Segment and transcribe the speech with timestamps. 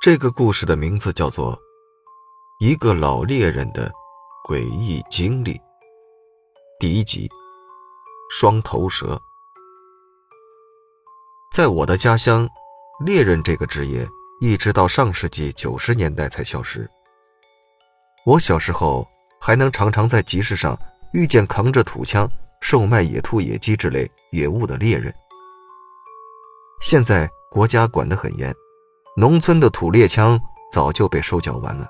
[0.00, 1.54] 这个故事的名字叫做
[2.58, 3.92] 《一个老猎人的
[4.48, 5.52] 诡异经历》
[6.78, 7.28] 第一集。
[8.30, 9.20] 双头蛇，
[11.52, 12.48] 在我的家乡，
[13.04, 14.08] 猎人这个职业
[14.40, 16.88] 一直到上世纪九十年代才消失。
[18.24, 19.06] 我小时候
[19.38, 20.74] 还能常常在集市上
[21.12, 22.26] 遇见扛着土枪
[22.62, 25.14] 售卖野兔、野鸡之类野物的猎人。
[26.80, 28.50] 现在国家管得很严。
[29.16, 30.40] 农村的土猎枪
[30.72, 31.88] 早就被收缴完了。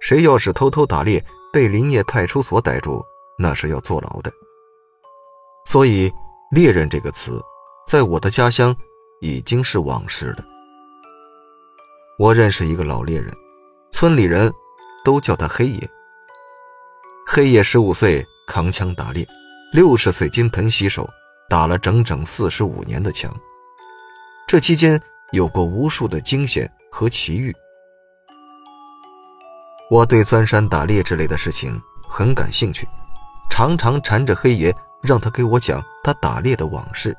[0.00, 3.04] 谁要是偷偷打猎，被林业派出所逮住，
[3.38, 4.32] 那是要坐牢的。
[5.66, 6.12] 所以
[6.50, 7.42] “猎人”这个词，
[7.86, 8.74] 在我的家乡
[9.20, 10.44] 已经是往事了。
[12.18, 13.32] 我认识一个老猎人，
[13.90, 14.52] 村里人
[15.04, 15.90] 都叫他黑爷。
[17.26, 19.26] 黑爷十五岁扛枪打猎，
[19.72, 21.06] 六十岁金盆洗手，
[21.50, 23.30] 打了整整四十五年的枪。
[24.46, 25.00] 这期间，
[25.32, 27.54] 有过无数的惊险和奇遇，
[29.90, 32.88] 我对钻山打猎之类的事情很感兴趣，
[33.50, 37.14] 常常缠着黑爷让他给我讲他打猎的往事，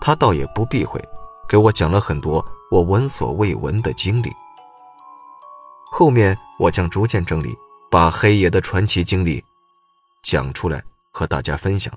[0.00, 0.98] 他倒也不避讳，
[1.46, 4.30] 给我讲了很多我闻所未闻的经历。
[5.92, 7.54] 后面我将逐渐整理，
[7.90, 9.44] 把黑爷的传奇经历
[10.22, 10.82] 讲出来
[11.12, 11.92] 和大家分享。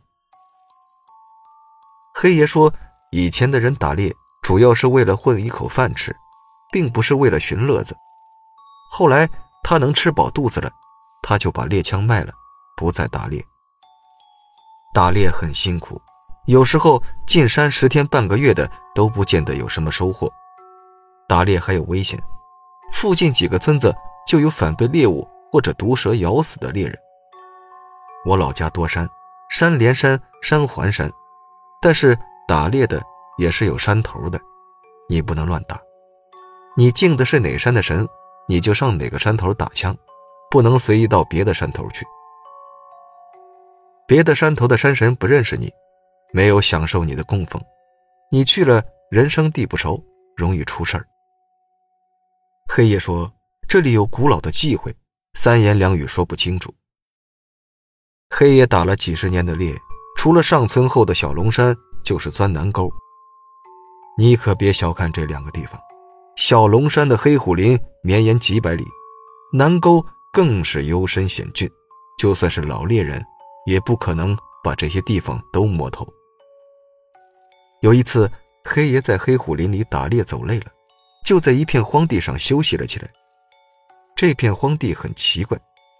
[2.13, 2.73] 黑爷说，
[3.11, 4.13] 以前的人打猎。
[4.42, 6.16] 主要是为了混一口饭吃，
[6.72, 7.95] 并不是为了寻乐子。
[8.92, 9.30] 后来
[9.64, 10.72] 他能吃饱肚子了，
[11.22, 12.34] 他就把猎枪卖了，
[12.75, 13.44] 不再打猎。
[14.94, 16.02] 打猎很辛苦，
[16.47, 20.28] 有时候进山十天半个月的都不见得有什么收获。
[21.28, 22.22] 打猎还有危险，
[22.92, 23.95] 附近几个村子
[24.28, 26.97] 就有反被猎物或者毒蛇咬死的猎人。
[28.25, 29.08] 我老家多山，
[29.50, 31.09] 山连山，山环山，
[31.80, 33.02] 但是打猎的。
[33.37, 34.39] 也是有山头的，
[35.09, 35.79] 你不能乱打。
[36.77, 38.07] 你敬的是哪山的神，
[38.47, 39.95] 你就上哪个山头打枪，
[40.49, 42.05] 不能随意到别的山头去。
[44.07, 45.72] 别的山头的山神不认识你，
[46.33, 47.61] 没有享受你的供奉，
[48.31, 50.03] 你去了人生地不熟，
[50.35, 51.06] 容易出事儿。
[52.67, 53.31] 黑爷说
[53.67, 54.95] 这里有古老的忌讳，
[55.33, 56.73] 三言两语说不清楚。
[58.29, 59.73] 黑爷打了几十年的猎，
[60.17, 62.89] 除了上村后的小龙山，就是钻南沟。
[64.21, 65.81] 你可别小看这两个地方，
[66.35, 68.85] 小龙山的黑虎林绵延几百里，
[69.51, 71.67] 南沟更是幽深险峻，
[72.19, 73.19] 就算是老猎人，
[73.65, 76.07] 也不可能把这些地方都摸透。
[77.81, 78.31] 有一次，
[78.63, 80.67] 黑爷在黑虎林里打猎走累了，
[81.25, 83.09] 就在一片荒地上休息了起来。
[84.15, 85.57] 这片荒地很奇怪，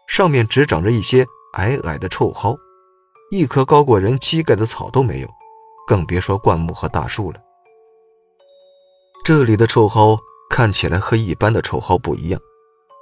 [0.08, 2.56] 上面只长着一些矮矮的臭蒿，
[3.32, 5.28] 一棵高过人膝盖的草都没有，
[5.88, 7.42] 更别说灌木和大树了。
[9.24, 12.42] 这里的臭蒿看起来和一般的臭蒿不一样，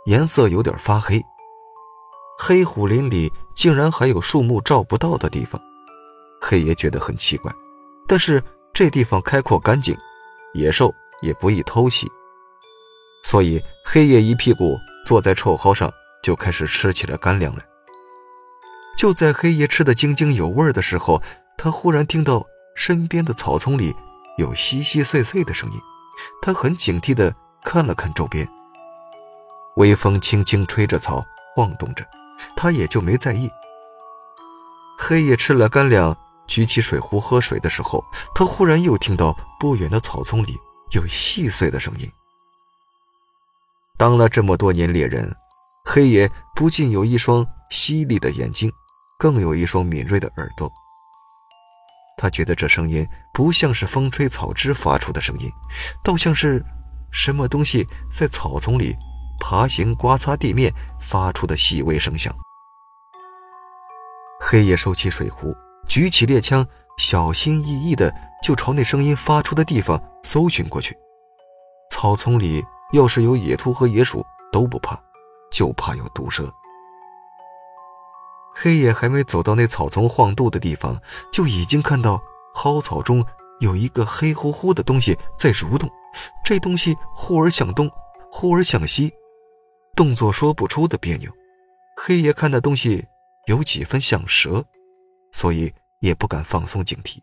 [0.06, 1.22] 颜色有点发黑。
[2.38, 5.60] 黑虎林里竟然还有树木照不到的地方，
[6.42, 7.50] 黑爷觉得很奇怪。
[8.06, 8.44] 但是
[8.74, 9.98] 这地方开阔干净，
[10.54, 12.06] 野兽也不易偷袭，
[13.24, 15.90] 所以黑爷一屁股坐在臭蒿上，
[16.22, 17.64] 就开始吃起了干粮来。
[18.98, 21.22] 就在黑爷吃得津津有味的时候，
[21.58, 23.96] 他忽然听到身边的草丛里
[24.38, 25.80] 有稀稀碎碎的声音。
[26.42, 28.48] 他很警惕地看了看周边，
[29.76, 31.26] 微风轻轻吹着草，
[31.56, 32.06] 晃动着，
[32.56, 33.50] 他也就没在意。
[34.98, 36.16] 黑夜吃了干粮，
[36.48, 38.04] 举起水壶喝水的时候，
[38.36, 40.58] 他忽然又听到不远的草丛里
[40.92, 42.10] 有细碎的声音。
[43.98, 45.36] 当了这么多年猎人，
[45.86, 48.72] 黑爷不仅有一双犀利的眼睛，
[49.18, 50.72] 更有一双敏锐的耳朵。
[52.22, 55.50] 他觉得这声音不像是风吹草枝发出的声音，
[56.04, 56.62] 倒像是
[57.14, 58.94] 什么东西在草丛里
[59.40, 60.70] 爬行、刮擦地面
[61.00, 62.36] 发出的细微声响。
[64.42, 65.56] 黑夜收起水壶，
[65.88, 68.14] 举起猎枪，小心翼翼的
[68.44, 70.94] 就朝那声音发出的地方搜寻过去。
[71.90, 72.62] 草丛里
[72.92, 75.02] 要是有野兔和野鼠都不怕，
[75.54, 76.54] 就怕有毒蛇。
[78.62, 81.02] 黑夜还没走到那草丛晃动的地方，
[81.32, 82.22] 就已经看到
[82.54, 83.26] 蒿草中
[83.62, 85.90] 有一个黑乎乎的东西在蠕动。
[86.44, 87.90] 这东西忽而向东，
[88.30, 89.14] 忽而向西，
[89.96, 91.32] 动作说不出的别扭。
[91.96, 93.06] 黑爷看那东西
[93.48, 94.66] 有几分像蛇，
[95.32, 97.20] 所以也不敢放松警惕。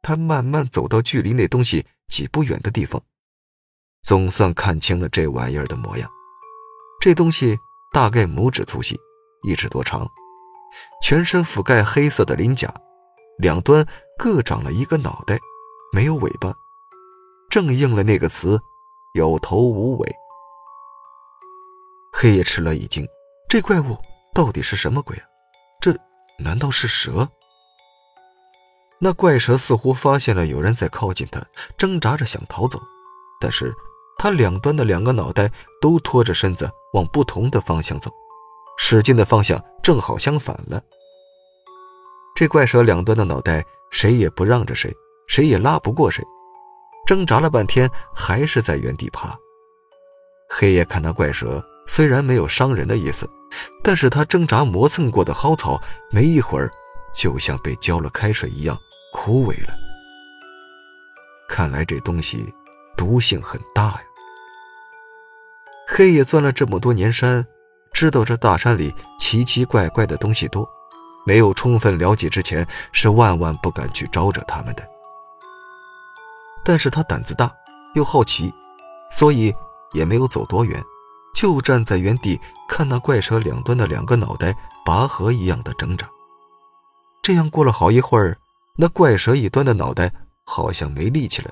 [0.00, 3.02] 他慢慢走到距离那东西几步远的地方，
[4.02, 6.08] 总算看清了这玩意儿的模样。
[7.00, 7.58] 这东西
[7.92, 8.96] 大概拇指粗细，
[9.42, 10.08] 一尺多长。
[11.10, 12.72] 全身覆盖黑色的鳞甲，
[13.38, 13.84] 两端
[14.16, 15.36] 各长了一个脑袋，
[15.92, 16.54] 没有尾巴，
[17.50, 18.56] 正应了那个词
[19.14, 20.14] 有头无尾。
[22.12, 23.04] 黑夜吃了一惊，
[23.48, 23.98] 这怪物
[24.32, 25.24] 到底是什么鬼啊？
[25.80, 25.92] 这
[26.38, 27.28] 难道是蛇？
[29.00, 31.44] 那怪蛇似乎发现了有人在靠近它，
[31.76, 32.78] 挣扎着想逃走，
[33.40, 33.74] 但是
[34.16, 38.08] 它两端的两个脑袋都拖着身子往不同的方向走，
[38.78, 40.80] 使劲的方向正好相反了。
[42.40, 44.90] 这怪蛇两端的脑袋谁也不让着谁，
[45.26, 46.24] 谁也拉不过谁，
[47.06, 49.36] 挣扎了半天还是在原地爬。
[50.48, 53.28] 黑夜看那怪蛇虽然没有伤人的意思，
[53.84, 55.78] 但是他挣扎磨蹭过的蒿草
[56.10, 56.70] 没一会儿
[57.14, 58.74] 就像被浇了开水一样。
[59.12, 59.74] 枯萎了，
[61.46, 62.50] 看来这东西
[62.96, 64.02] 毒性很大呀。
[65.86, 67.46] 黑夜钻了这么多年山，
[67.92, 70.66] 知道这大山里奇奇怪怪的东西多，
[71.24, 74.88] 没有充分了解之前，是万万不敢去招惹他们的。
[76.64, 77.52] 但是他胆子大，
[77.94, 78.52] 又好奇，
[79.10, 79.54] 所以
[79.92, 80.82] 也没有走多远，
[81.34, 86.08] 就站在原地看那怪蛇两端的两个脑袋拔河一样的挣扎。
[87.22, 88.36] 这样过了好一会儿。
[88.76, 90.10] 那怪蛇一端的脑袋
[90.46, 91.50] 好像没力气了，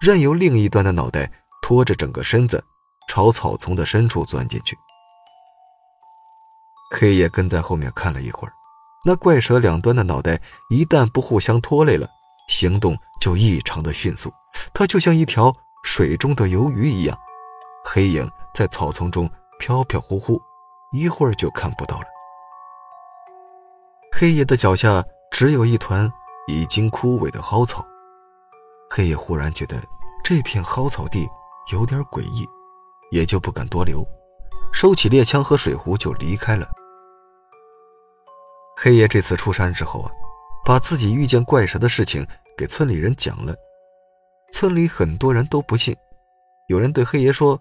[0.00, 1.30] 任由另一端的脑袋
[1.60, 2.64] 拖着整个身子
[3.06, 4.78] 朝草丛的深处钻进去。
[6.90, 8.52] 黑夜跟在后面看了一会儿，
[9.04, 10.40] 那怪蛇两端的脑袋
[10.70, 12.08] 一旦不互相拖累了，
[12.48, 14.32] 行动就异常的迅速，
[14.72, 15.54] 它就像一条
[15.84, 17.18] 水中的游鱼一样，
[17.84, 20.40] 黑影在草丛中飘飘忽忽，
[20.92, 22.06] 一会儿就看不到了。
[24.12, 26.10] 黑夜的脚下只有一团。
[26.46, 27.82] 已经枯萎的蒿草，
[28.90, 29.82] 黑夜忽然觉得
[30.22, 31.26] 这片蒿草地
[31.72, 32.46] 有点诡异，
[33.10, 34.06] 也就不敢多留，
[34.70, 36.68] 收起猎枪和水壶就离开了。
[38.76, 40.10] 黑爷这次出山之后啊，
[40.64, 42.26] 把自己遇见怪蛇的事情
[42.56, 43.54] 给村里人讲了，
[44.52, 45.96] 村里很多人都不信，
[46.68, 47.60] 有人对黑爷说：“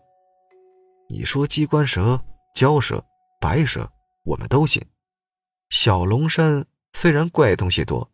[1.09, 2.19] 你说机关蛇、
[2.55, 3.03] 蛟蛇、
[3.39, 3.89] 白蛇，
[4.23, 4.81] 我们都信。
[5.69, 8.09] 小龙山虽然怪东西多。”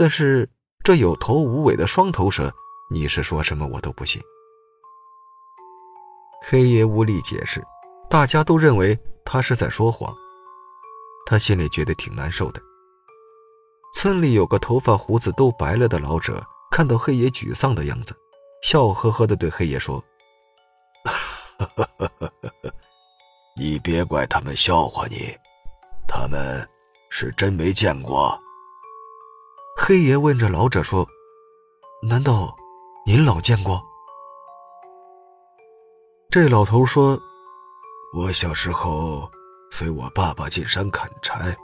[0.00, 0.48] 但是
[0.84, 2.54] 这有头无尾的双头蛇，
[2.88, 4.22] 你是说什么我都不信。
[6.46, 7.60] 黑爷无力解释，
[8.08, 10.14] 大家都认为他是在说谎，
[11.28, 12.62] 他心里觉得挺难受的。
[13.92, 18.16] 村里有个头发胡子都白了的老者，看到黑爷沮丧的样子，
[18.62, 20.02] 笑呵呵的对黑爷说
[23.60, 25.36] ：“你别怪他们笑话你，
[26.06, 26.66] 他们
[27.10, 28.40] 是真没见过。”
[29.76, 31.06] 黑爷问着老者说
[32.08, 32.56] ：“难道
[33.04, 33.84] 您老见过？”
[36.32, 37.20] 这老头说
[38.16, 39.30] ：“我小时候
[39.70, 41.56] 随我爸爸进山砍柴，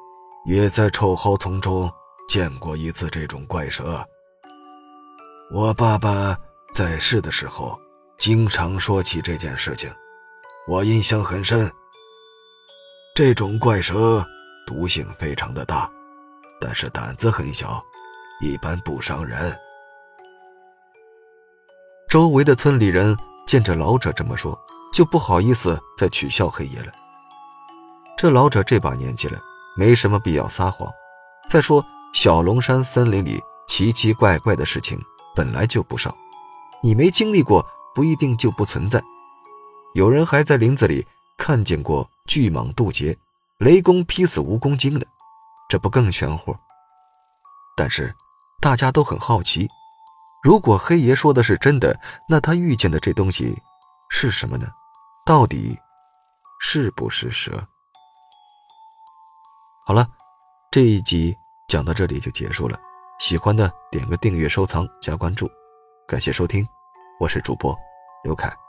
[0.47, 1.91] 也在臭蒿丛中
[2.29, 4.05] 见过一次这种怪蛇。
[5.53, 6.37] 我爸爸
[6.73, 7.79] 在世的时候
[8.19, 9.93] 经常说起这件事情，
[10.67, 11.71] 我印象很深。
[13.15, 14.25] 这种怪蛇
[14.67, 15.91] 毒性非常的大，
[16.61, 17.83] 但是胆子很小。”
[18.41, 19.57] 一般不伤人。
[22.09, 23.17] 周围的村里人
[23.47, 24.61] 见着老者这么说，
[24.93, 26.93] 就不好意思再取笑黑爷了。
[28.17, 29.41] 这老者这把年纪了，
[29.77, 30.91] 没什么必要撒谎。
[31.49, 34.99] 再说小龙山森林里奇奇怪怪的事情
[35.35, 36.17] 本来就不少，
[36.83, 37.65] 你没经历过
[37.95, 39.03] 不一定就不存在。
[39.95, 41.07] 有人还在林子里
[41.37, 43.17] 看见过巨蟒渡劫、
[43.59, 45.07] 雷公劈死蜈蚣精的，
[45.69, 46.57] 这不更玄乎？
[47.77, 48.15] 但是。
[48.61, 49.69] 大家都很好奇，
[50.43, 53.61] 如果黑爷说的是真的，那他遇见的这东西
[54.09, 54.67] 是什么呢？
[55.27, 55.77] 到底
[56.63, 57.69] 是不是蛇？
[59.87, 60.09] 好了，
[60.71, 61.37] 这一集
[61.69, 62.81] 讲到这里就结束了。
[63.19, 65.47] 喜欢的点个订阅、收藏、加关注，
[66.09, 66.67] 感谢收听，
[67.21, 67.77] 我是主播
[68.23, 68.64] 刘凯。